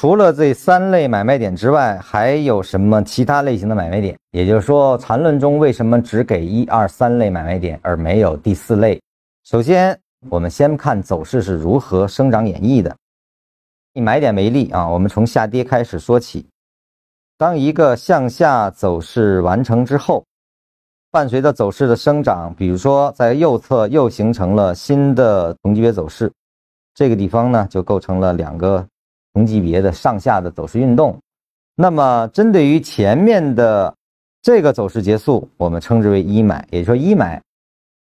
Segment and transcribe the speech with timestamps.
[0.00, 4.16] 除了这三类买卖点之外，还有什么其他类型的买卖点？
[4.30, 9.02] 也就是说，缠论中为什么只给一二三类买卖点，而没有第四类？
[9.42, 9.98] 首先，
[10.30, 12.94] 我们先看走势是如何生长演绎的。
[13.92, 16.46] 以买点为例啊，我们从下跌开始说起。
[17.36, 20.24] 当一个向下走势完成之后，
[21.10, 26.32] 伴随着走势的生长，比如说在右侧又形成了新的同级别走势，
[26.94, 28.86] 这个地方呢就构成了两个。
[29.34, 31.18] 同级别的上下的走势运动，
[31.74, 33.94] 那么针对于前面的
[34.42, 37.40] 这个走势结束，我们称之为一买，也就是说一买，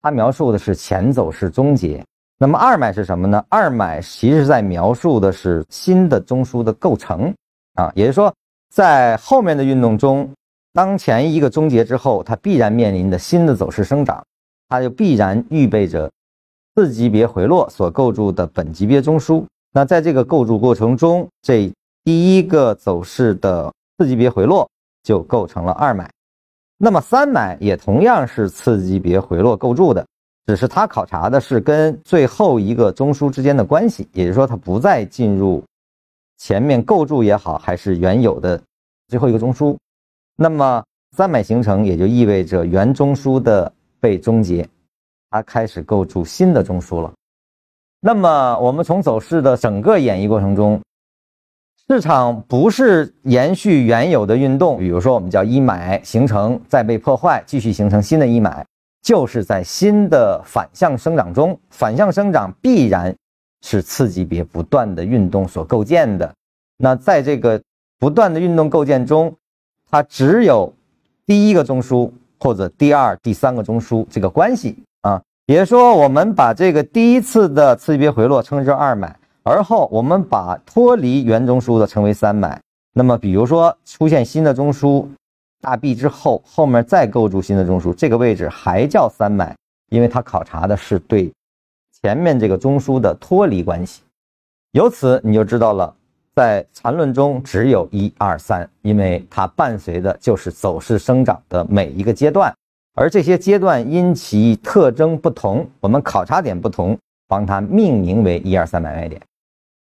[0.00, 2.04] 它描述的是前走势终结。
[2.38, 3.44] 那么二买是什么呢？
[3.48, 7.34] 二买其实在描述的是新的中枢的构成
[7.74, 8.32] 啊，也就是说，
[8.70, 10.30] 在后面的运动中，
[10.72, 14.24] 当前一个终结之后，它必然面临的新的走势生长，
[14.68, 16.08] 它就必然预备着
[16.76, 19.44] 次级别回落所构筑的本级别中枢。
[19.78, 24.68] 那在这个构筑过程中，这第一个走势的次级别回落
[25.04, 26.10] 就构成了二买，
[26.78, 30.04] 那么三买也同样是次级别回落构筑的，
[30.46, 35.62] 只是它考察的是跟最后一个中枢之间的关系，也就是说它不再进入
[36.38, 38.60] 前面构筑也好，还是原有的
[39.06, 39.76] 最后一个中枢，
[40.34, 40.82] 那么
[41.16, 44.68] 三买形成也就意味着原中枢的被终结，
[45.30, 47.12] 它开始构筑新的中枢了。
[48.00, 50.80] 那么，我们从走势的整个演绎过程中，
[51.88, 58.64] 市场不是延续原有的运动，比如说我们叫一买形成再被破坏，继续形成新的一买，
[59.02, 63.12] 就是在新的反向生长中，反向生长必然
[63.62, 66.32] 是次级别不断的运动所构建的。
[66.76, 67.60] 那在这个
[67.98, 69.34] 不断的运动构建中，
[69.90, 70.72] 它只有
[71.26, 72.08] 第一个中枢
[72.38, 74.78] 或者第二、第三个中枢这个关系。
[75.48, 82.60] 也说，我们把这个第一次的次级别回落称之二买，而后我们把脱离原中枢的称为三买。
[82.92, 85.06] 那么，比如说出现新的中枢
[85.62, 89.56] 大 B 之后，后面再构筑新的中枢，这个位置还叫三买，
[89.88, 91.32] 因为它考察的是对
[92.02, 94.02] 前面这个中枢的脱离关系。
[94.72, 95.94] 由此你就知道了，
[96.36, 102.54] 在缠论中只有一二三，因为它伴随的就是走势生长的每一个阶段。
[102.98, 106.98] 而这些阶段因其特征不同，我们考察点不同，
[107.28, 109.22] 帮它命名为一二三买卖点。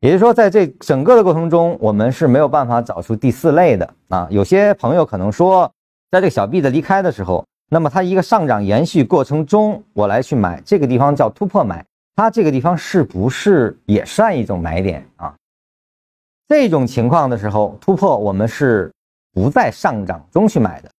[0.00, 4.26] 也就是说，在这整个的过程中，我们是没有办法找出第四类的啊。
[4.30, 5.70] 有些朋友可能说，
[6.10, 15.34] 在这个小 B 的离开的时候，那么它一个上涨延续过程中，我来去买这个地方叫突破买，它这个地方是不是也算一种买点啊？
[16.48, 18.90] 这种情况的时候，突破我们是
[19.34, 20.90] 不在上涨中去买的。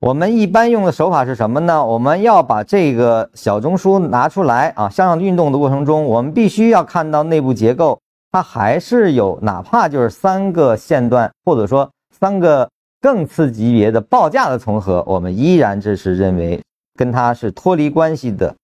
[0.00, 1.84] 我们一般用的手法是什么呢？
[1.84, 8.00] 我们要把这个小中枢拿出来啊，向上运动的过程中，我们必须要看到内部结构，
[8.32, 11.86] 它还是有哪怕就是三个线段，或者说
[12.18, 12.66] 三个
[12.98, 16.58] 更次级别的报价的重合，我们依然这是认为
[16.94, 18.56] 跟它是脱离关系的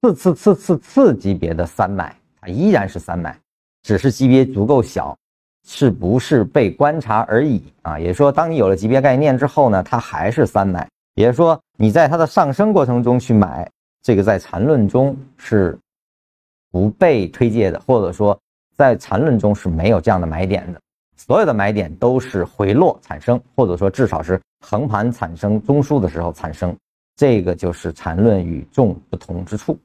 [0.00, 3.38] 次次次次次级别的三买，它依然是三买，
[3.82, 5.14] 只是级别足够小。
[5.68, 7.98] 是不是被观察而已啊？
[7.98, 10.88] 也就是说，当你有了级别概念之后呢，它还是三买。
[11.14, 13.68] 也就是说，你在它的上升过程中去买，
[14.02, 15.76] 这个在缠论中是
[16.70, 18.38] 不被推介的，或者说
[18.76, 20.80] 在缠论中是没有这样的买点的。
[21.16, 26.74] 所有的买点都是回落产生，或者说至少是横盘产生中枢的时候产生。
[27.16, 29.76] 这个就是缠论与众不同之处。